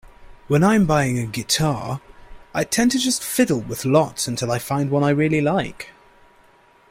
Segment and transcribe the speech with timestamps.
[0.47, 2.01] When I'm buying a guitar
[2.55, 5.89] I tend to just fiddle with lots until I find one I really like.